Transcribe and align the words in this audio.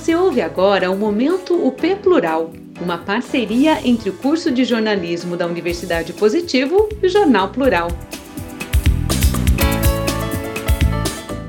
Você 0.00 0.14
ouve 0.14 0.40
agora 0.40 0.90
o 0.90 0.96
Momento 0.96 1.54
UP 1.54 1.94
Plural, 1.96 2.50
uma 2.80 2.96
parceria 2.96 3.86
entre 3.86 4.08
o 4.08 4.16
curso 4.16 4.50
de 4.50 4.64
jornalismo 4.64 5.36
da 5.36 5.46
Universidade 5.46 6.14
Positivo 6.14 6.88
e 7.02 7.06
o 7.06 7.08
Jornal 7.10 7.52
Plural. 7.52 7.88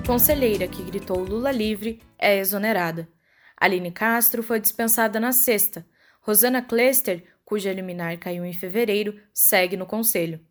Conselheira 0.06 0.68
que 0.68 0.84
gritou 0.84 1.24
Lula 1.24 1.50
livre 1.50 2.02
é 2.20 2.40
exonerada. 2.40 3.08
Aline 3.56 3.90
Castro 3.90 4.44
foi 4.44 4.60
dispensada 4.60 5.18
na 5.18 5.32
sexta. 5.32 5.86
Rosana 6.20 6.62
Klester, 6.62 7.24
cuja 7.46 7.72
liminar 7.72 8.18
caiu 8.18 8.44
em 8.44 8.52
fevereiro, 8.52 9.18
segue 9.34 9.78
no 9.78 9.86
conselho. 9.86 10.42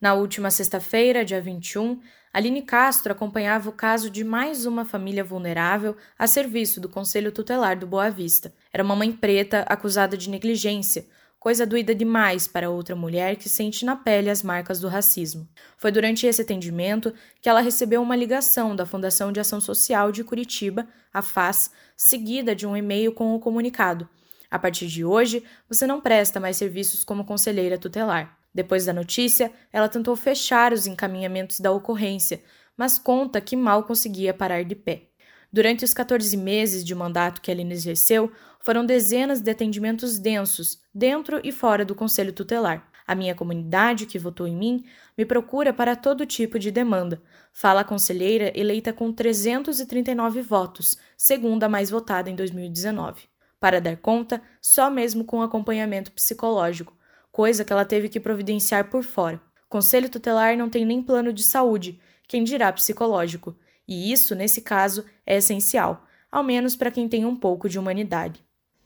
Na 0.00 0.14
última 0.14 0.50
sexta-feira, 0.50 1.24
dia 1.24 1.40
21, 1.40 2.00
Aline 2.34 2.62
Castro 2.62 3.12
acompanhava 3.12 3.68
o 3.68 3.72
caso 3.72 4.10
de 4.10 4.24
mais 4.24 4.66
uma 4.66 4.84
família 4.84 5.22
vulnerável 5.22 5.96
a 6.18 6.26
serviço 6.26 6.80
do 6.80 6.88
Conselho 6.88 7.30
Tutelar 7.30 7.78
do 7.78 7.86
Boa 7.86 8.10
Vista. 8.10 8.52
Era 8.72 8.82
uma 8.82 8.96
mãe 8.96 9.12
preta 9.12 9.60
acusada 9.68 10.16
de 10.16 10.28
negligência, 10.28 11.06
coisa 11.38 11.64
doída 11.64 11.94
demais 11.94 12.48
para 12.48 12.70
outra 12.70 12.96
mulher 12.96 13.36
que 13.36 13.48
sente 13.48 13.84
na 13.84 13.94
pele 13.94 14.28
as 14.28 14.42
marcas 14.42 14.80
do 14.80 14.88
racismo. 14.88 15.48
Foi 15.76 15.92
durante 15.92 16.26
esse 16.26 16.42
atendimento 16.42 17.14
que 17.40 17.48
ela 17.48 17.60
recebeu 17.60 18.02
uma 18.02 18.16
ligação 18.16 18.74
da 18.74 18.84
Fundação 18.84 19.30
de 19.30 19.38
Ação 19.38 19.60
Social 19.60 20.10
de 20.10 20.24
Curitiba, 20.24 20.88
a 21.12 21.22
FAS, 21.22 21.70
seguida 21.96 22.52
de 22.52 22.66
um 22.66 22.76
e-mail 22.76 23.12
com 23.12 23.32
o 23.32 23.38
comunicado. 23.38 24.08
A 24.50 24.58
partir 24.58 24.88
de 24.88 25.04
hoje, 25.04 25.44
você 25.68 25.86
não 25.86 26.00
presta 26.00 26.40
mais 26.40 26.56
serviços 26.56 27.04
como 27.04 27.24
conselheira 27.24 27.78
tutelar. 27.78 28.36
Depois 28.54 28.84
da 28.84 28.92
notícia, 28.92 29.50
ela 29.72 29.88
tentou 29.88 30.14
fechar 30.14 30.72
os 30.72 30.86
encaminhamentos 30.86 31.58
da 31.58 31.72
ocorrência, 31.72 32.42
mas 32.76 32.98
conta 32.98 33.40
que 33.40 33.56
mal 33.56 33.82
conseguia 33.82 34.32
parar 34.32 34.64
de 34.64 34.76
pé. 34.76 35.08
Durante 35.52 35.84
os 35.84 35.94
14 35.94 36.36
meses 36.36 36.84
de 36.84 36.94
mandato 36.94 37.40
que 37.40 37.50
Aline 37.50 37.74
exerceu, 37.74 38.30
foram 38.60 38.84
dezenas 38.84 39.40
de 39.40 39.50
atendimentos 39.50 40.18
densos, 40.18 40.80
dentro 40.92 41.40
e 41.44 41.52
fora 41.52 41.84
do 41.84 41.94
Conselho 41.94 42.32
Tutelar. 42.32 42.90
A 43.06 43.14
minha 43.14 43.34
comunidade, 43.34 44.06
que 44.06 44.18
votou 44.18 44.46
em 44.46 44.56
mim, 44.56 44.84
me 45.16 45.26
procura 45.26 45.72
para 45.72 45.94
todo 45.94 46.24
tipo 46.24 46.58
de 46.58 46.70
demanda, 46.70 47.22
fala 47.52 47.82
a 47.82 47.84
conselheira 47.84 48.50
eleita 48.58 48.92
com 48.92 49.12
339 49.12 50.40
votos, 50.40 50.96
segunda 51.16 51.68
mais 51.68 51.90
votada 51.90 52.30
em 52.30 52.34
2019. 52.34 53.22
Para 53.60 53.80
dar 53.80 53.96
conta, 53.98 54.42
só 54.60 54.90
mesmo 54.90 55.24
com 55.24 55.42
acompanhamento 55.42 56.10
psicológico, 56.12 56.96
coisa 57.34 57.64
que 57.64 57.72
ela 57.72 57.84
teve 57.84 58.08
que 58.08 58.20
providenciar 58.20 58.88
por 58.88 59.02
fora. 59.02 59.42
Conselho 59.68 60.08
tutelar 60.08 60.56
não 60.56 60.70
tem 60.70 60.86
nem 60.86 61.02
plano 61.02 61.32
de 61.32 61.42
saúde, 61.42 61.98
quem 62.28 62.44
dirá 62.44 62.72
psicológico, 62.72 63.56
e 63.88 64.12
isso, 64.12 64.36
nesse 64.36 64.60
caso, 64.60 65.04
é 65.26 65.38
essencial, 65.38 66.06
ao 66.30 66.44
menos 66.44 66.76
para 66.76 66.92
quem 66.92 67.08
tem 67.08 67.24
um 67.24 67.34
pouco 67.34 67.68
de 67.68 67.76
humanidade. 67.76 68.40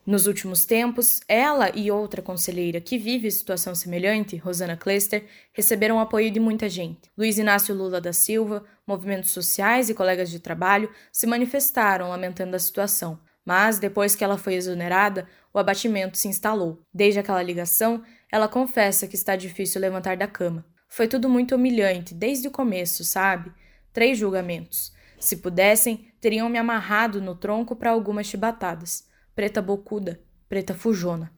Nos 0.07 0.27
últimos 0.27 0.65
tempos, 0.65 1.21
ela 1.29 1.71
e 1.75 1.91
outra 1.91 2.23
conselheira 2.23 2.81
que 2.81 2.97
vive 2.97 3.31
situação 3.31 3.75
semelhante, 3.75 4.39
Rosana 4.39 4.79
Klester, 4.79 5.27
receberam 5.53 6.01
apoio 6.01 6.31
de 6.31 6.41
muita 6.41 6.71
gente. 6.71 7.11
Luiz 7.19 7.37
Inácio 7.37 7.75
Lula 7.75 8.01
da 8.01 8.15
Silva, 8.15 8.65
movimentos 8.87 9.31
sociais 9.31 9.91
e 9.91 9.95
colegas 9.95 10.31
de 10.31 10.41
trabalho 10.41 10.91
se 11.12 11.27
manifestaram 11.27 12.09
lamentando 12.09 12.57
a 12.57 12.59
situação, 12.59 13.21
mas 13.45 13.79
depois 13.79 14.17
que 14.17 14.25
ela 14.25 14.39
foi 14.39 14.55
exonerada, 14.55 15.29
o 15.53 15.59
abatimento 15.59 16.17
se 16.17 16.29
instalou. 16.29 16.83
Desde 16.93 17.21
aquela 17.21 17.43
ligação, 17.43 18.03
ela 18.31 18.48
confessa 18.48 19.07
que 19.07 19.15
está 19.15 19.37
difícil 19.37 19.81
levantar 19.81 20.17
da 20.17 20.27
cama. 20.27 20.65
Foi 20.89 21.09
tudo 21.09 21.29
muito 21.29 21.55
humilhante, 21.55 22.15
desde 22.15 22.48
o 22.48 22.51
começo, 22.51 23.05
sabe? 23.05 23.53
Três 23.93 24.19
julgamentos. 24.19 24.93
Se 25.19 25.37
pudessem, 25.37 26.12
teriam 26.21 26.49
me 26.49 26.59
amarrado 26.59 27.21
no 27.21 27.34
tronco 27.34 27.75
para 27.75 27.91
algumas 27.91 28.27
chibatadas. 28.27 29.06
Preta 29.34 29.61
bocuda, 29.61 30.21
preta 30.49 30.75
fujona. 30.75 31.33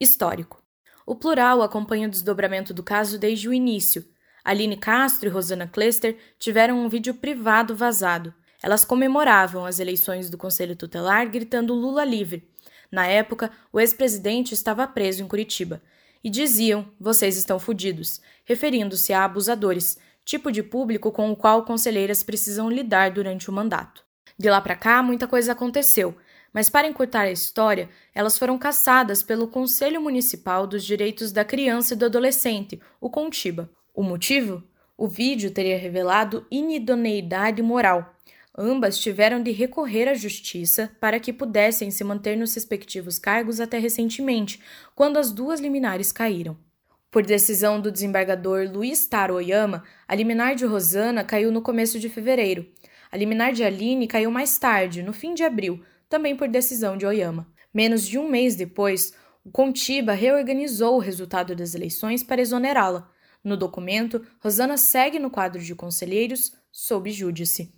Histórico. 0.00 0.62
O 1.06 1.14
plural 1.14 1.62
acompanha 1.62 2.08
o 2.08 2.10
desdobramento 2.10 2.74
do 2.74 2.82
caso 2.82 3.18
desde 3.18 3.48
o 3.48 3.54
início. 3.54 4.04
Aline 4.44 4.76
Castro 4.76 5.28
e 5.28 5.32
Rosana 5.32 5.68
Klester 5.68 6.16
tiveram 6.38 6.78
um 6.78 6.88
vídeo 6.88 7.14
privado 7.14 7.74
vazado. 7.74 8.34
Elas 8.62 8.84
comemoravam 8.84 9.64
as 9.64 9.78
eleições 9.78 10.30
do 10.30 10.38
Conselho 10.38 10.76
Tutelar 10.76 11.28
gritando 11.28 11.74
Lula 11.74 12.04
livre. 12.04 12.48
Na 12.90 13.06
época, 13.06 13.50
o 13.72 13.80
ex-presidente 13.80 14.52
estava 14.54 14.86
preso 14.86 15.22
em 15.22 15.28
Curitiba 15.28 15.82
e 16.22 16.30
diziam: 16.30 16.86
vocês 16.98 17.36
estão 17.36 17.58
fodidos, 17.58 18.20
referindo-se 18.44 19.12
a 19.12 19.24
abusadores, 19.24 19.98
tipo 20.24 20.50
de 20.50 20.62
público 20.62 21.10
com 21.10 21.30
o 21.30 21.36
qual 21.36 21.64
conselheiras 21.64 22.22
precisam 22.22 22.70
lidar 22.70 23.10
durante 23.10 23.50
o 23.50 23.52
mandato. 23.52 24.04
De 24.38 24.48
lá 24.48 24.60
para 24.60 24.76
cá, 24.76 25.02
muita 25.02 25.26
coisa 25.26 25.52
aconteceu, 25.52 26.16
mas 26.52 26.68
para 26.68 26.88
encurtar 26.88 27.22
a 27.22 27.30
história, 27.30 27.88
elas 28.14 28.36
foram 28.38 28.58
caçadas 28.58 29.22
pelo 29.22 29.48
Conselho 29.48 30.00
Municipal 30.00 30.66
dos 30.66 30.84
Direitos 30.84 31.32
da 31.32 31.44
Criança 31.44 31.94
e 31.94 31.96
do 31.96 32.06
Adolescente, 32.06 32.80
o 33.00 33.08
CONTIBA. 33.08 33.70
O 33.94 34.02
motivo? 34.02 34.62
O 34.96 35.08
vídeo 35.08 35.50
teria 35.50 35.78
revelado 35.78 36.46
inidoneidade 36.50 37.62
moral, 37.62 38.14
Ambas 38.56 38.98
tiveram 38.98 39.42
de 39.42 39.50
recorrer 39.50 40.08
à 40.08 40.14
justiça 40.14 40.94
para 41.00 41.18
que 41.18 41.32
pudessem 41.32 41.90
se 41.90 42.04
manter 42.04 42.36
nos 42.36 42.54
respectivos 42.54 43.18
cargos 43.18 43.60
até 43.60 43.78
recentemente, 43.78 44.60
quando 44.94 45.16
as 45.16 45.32
duas 45.32 45.58
liminares 45.58 46.12
caíram. 46.12 46.58
Por 47.10 47.24
decisão 47.24 47.80
do 47.80 47.90
desembargador 47.90 48.68
Luiz 48.70 49.06
Taro 49.06 49.34
Oyama, 49.34 49.84
a 50.06 50.14
liminar 50.14 50.54
de 50.54 50.66
Rosana 50.66 51.24
caiu 51.24 51.50
no 51.50 51.62
começo 51.62 51.98
de 51.98 52.10
fevereiro. 52.10 52.66
A 53.10 53.16
liminar 53.16 53.52
de 53.52 53.64
Aline 53.64 54.06
caiu 54.06 54.30
mais 54.30 54.58
tarde, 54.58 55.02
no 55.02 55.12
fim 55.12 55.32
de 55.32 55.42
abril, 55.42 55.82
também 56.08 56.36
por 56.36 56.48
decisão 56.48 56.96
de 56.96 57.06
Oyama. 57.06 57.46
Menos 57.72 58.06
de 58.06 58.18
um 58.18 58.28
mês 58.28 58.54
depois, 58.54 59.14
o 59.44 59.50
Contiba 59.50 60.12
reorganizou 60.12 60.96
o 60.96 61.00
resultado 61.00 61.56
das 61.56 61.74
eleições 61.74 62.22
para 62.22 62.40
exonerá-la. 62.40 63.10
No 63.42 63.56
documento, 63.56 64.24
Rosana 64.40 64.76
segue 64.76 65.18
no 65.18 65.30
quadro 65.30 65.62
de 65.62 65.74
conselheiros 65.74 66.52
sob 66.70 67.10
júdice. 67.10 67.74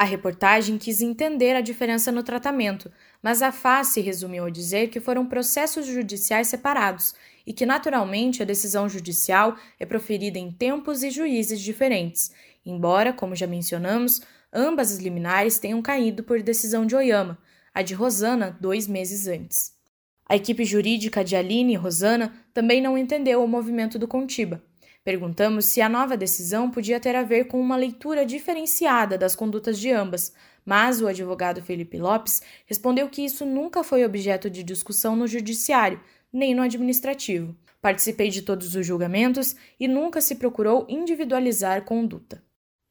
A 0.00 0.04
reportagem 0.04 0.78
quis 0.78 1.02
entender 1.02 1.54
a 1.54 1.60
diferença 1.60 2.10
no 2.10 2.22
tratamento, 2.22 2.90
mas 3.22 3.42
a 3.42 3.52
face 3.52 4.00
resumiu 4.00 4.46
a 4.46 4.50
dizer 4.50 4.88
que 4.88 4.98
foram 4.98 5.26
processos 5.26 5.84
judiciais 5.84 6.48
separados 6.48 7.14
e 7.46 7.52
que, 7.52 7.66
naturalmente, 7.66 8.42
a 8.42 8.46
decisão 8.46 8.88
judicial 8.88 9.58
é 9.78 9.84
proferida 9.84 10.38
em 10.38 10.50
tempos 10.50 11.02
e 11.02 11.10
juízes 11.10 11.60
diferentes, 11.60 12.32
embora, 12.64 13.12
como 13.12 13.36
já 13.36 13.46
mencionamos, 13.46 14.22
ambas 14.50 14.90
as 14.90 15.00
liminares 15.00 15.58
tenham 15.58 15.82
caído 15.82 16.22
por 16.22 16.40
decisão 16.40 16.86
de 16.86 16.96
Oyama, 16.96 17.36
a 17.74 17.82
de 17.82 17.92
Rosana 17.92 18.56
dois 18.58 18.88
meses 18.88 19.26
antes. 19.26 19.74
A 20.26 20.34
equipe 20.34 20.64
jurídica 20.64 21.22
de 21.22 21.36
Aline 21.36 21.74
e 21.74 21.76
Rosana 21.76 22.32
também 22.54 22.80
não 22.80 22.96
entendeu 22.96 23.44
o 23.44 23.46
movimento 23.46 23.98
do 23.98 24.08
Contiba 24.08 24.62
Perguntamos 25.02 25.64
se 25.66 25.80
a 25.80 25.88
nova 25.88 26.16
decisão 26.16 26.70
podia 26.70 27.00
ter 27.00 27.16
a 27.16 27.22
ver 27.22 27.44
com 27.44 27.60
uma 27.60 27.76
leitura 27.76 28.26
diferenciada 28.26 29.16
das 29.16 29.34
condutas 29.34 29.78
de 29.78 29.90
ambas, 29.90 30.32
mas 30.64 31.00
o 31.00 31.06
advogado 31.06 31.62
Felipe 31.62 31.98
Lopes 31.98 32.42
respondeu 32.66 33.08
que 33.08 33.24
isso 33.24 33.46
nunca 33.46 33.82
foi 33.82 34.04
objeto 34.04 34.50
de 34.50 34.62
discussão 34.62 35.16
no 35.16 35.26
judiciário, 35.26 36.00
nem 36.32 36.54
no 36.54 36.62
administrativo. 36.62 37.56
Participei 37.80 38.28
de 38.28 38.42
todos 38.42 38.74
os 38.74 38.86
julgamentos 38.86 39.56
e 39.78 39.88
nunca 39.88 40.20
se 40.20 40.34
procurou 40.34 40.84
individualizar 40.88 41.82
conduta. 41.82 42.42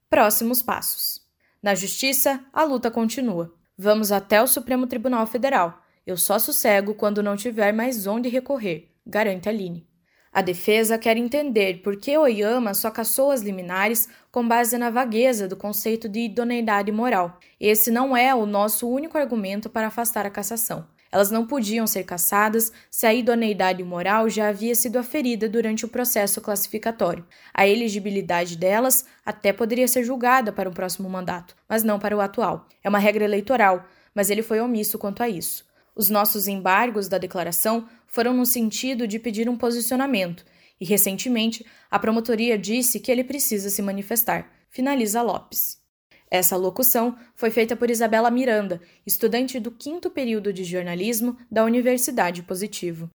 Próximos 0.10 0.64
passos. 0.64 1.22
Na 1.62 1.76
Justiça, 1.76 2.44
a 2.52 2.64
luta 2.64 2.90
continua. 2.90 3.54
Vamos 3.78 4.12
até 4.12 4.42
o 4.42 4.48
Supremo 4.48 4.88
Tribunal 4.88 5.28
Federal. 5.28 5.84
Eu 6.08 6.18
só 6.18 6.40
sossego 6.40 6.96
quando 6.96 7.22
não 7.22 7.36
tiver 7.36 7.72
mais 7.72 8.08
onde 8.08 8.30
recorrer, 8.30 8.92
garante 9.06 9.48
Aline. 9.48 9.89
A 10.32 10.42
defesa 10.42 10.98
quer 10.98 11.18
entender 11.18 11.82
por 11.82 11.98
que 11.98 12.16
Oyama 12.18 12.74
só 12.74 12.92
caçou 12.92 13.32
as 13.32 13.42
liminares 13.42 14.08
com 14.32 14.48
base 14.48 14.78
na 14.78 14.92
vagueza 14.92 15.48
do 15.48 15.56
conceito 15.56 16.08
de 16.08 16.22
idoneidade 16.22 16.92
moral. 16.92 17.40
Esse 17.60 17.90
não 17.90 18.16
é 18.16 18.34
o 18.34 18.46
nosso 18.46 18.88
único 18.88 19.18
argumento 19.18 19.70
para 19.70 19.88
afastar 19.88 20.28
a 20.28 20.30
cassação. 20.30 20.86
Elas 21.12 21.32
não 21.32 21.48
podiam 21.48 21.88
ser 21.88 22.04
cassadas 22.04 22.72
se 22.92 23.08
a 23.08 23.14
idoneidade 23.14 23.84
moral 23.84 24.30
já 24.30 24.50
havia 24.50 24.76
sido 24.76 25.00
aferida 25.00 25.50
durante 25.50 25.84
o 25.84 25.90
processo 25.90 26.40
classificatório. 26.40 27.26
A 27.52 27.68
elegibilidade 27.68 28.56
delas 28.56 29.06
até 29.26 29.52
poderia 29.52 29.88
ser 29.88 30.04
julgada 30.04 30.52
para 30.52 30.70
o 30.70 30.74
próximo 30.74 31.10
mandato, 31.10 31.56
mas 31.68 31.84
não 31.84 31.98
para 31.98 32.16
o 32.16 32.22
atual. 32.22 32.68
É 32.84 32.90
uma 32.90 33.00
regra 33.00 33.24
eleitoral, 33.24 33.84
mas 34.14 34.30
ele 34.30 34.44
foi 34.44 34.60
omisso 34.60 35.00
quanto 35.00 35.24
a 35.24 35.30
isso. 35.30 35.69
Os 35.96 36.10
nossos 36.10 36.48
embargos 36.48 37.08
da 37.08 37.18
declaração 37.18 37.88
foram 38.08 38.34
no 38.34 38.46
sentido 38.46 39.08
de 39.08 39.20
pedir 39.20 39.50
um 39.50 39.58
posicionamento, 39.58 40.46
e 40.80 40.86
recentemente 40.86 41.66
a 41.92 42.00
promotoria 42.00 42.58
disse 42.58 43.00
que 43.00 43.12
ele 43.12 43.24
precisa 43.24 43.70
se 43.70 43.82
manifestar. 43.82 44.50
Finaliza 44.70 45.22
Lopes. 45.22 45.78
Essa 46.32 46.56
locução 46.56 47.16
foi 47.36 47.50
feita 47.50 47.76
por 47.76 47.90
Isabela 47.90 48.30
Miranda, 48.30 48.80
estudante 49.06 49.60
do 49.60 49.72
quinto 49.72 50.12
período 50.12 50.54
de 50.54 50.64
jornalismo 50.64 51.36
da 51.52 51.66
Universidade 51.66 52.44
Positivo. 52.44 53.10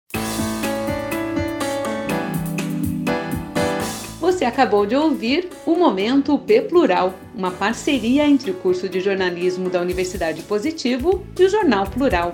Você 4.20 4.46
acabou 4.46 4.86
de 4.86 4.96
ouvir 4.96 5.50
o 5.66 5.76
Momento 5.76 6.38
P 6.40 6.62
Plural, 6.62 7.14
uma 7.36 7.52
parceria 7.52 8.26
entre 8.26 8.52
o 8.52 8.56
curso 8.56 8.90
de 8.90 9.00
jornalismo 9.00 9.70
da 9.70 9.80
Universidade 9.80 10.42
Positivo 10.44 11.24
e 11.38 11.44
o 11.44 11.50
Jornal 11.50 11.86
Plural. 11.88 12.32